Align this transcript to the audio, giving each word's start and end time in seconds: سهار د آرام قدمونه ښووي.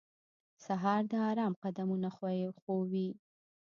سهار 0.65 1.01
د 1.11 1.13
آرام 1.29 1.53
قدمونه 1.63 2.09
ښووي. 2.15 3.09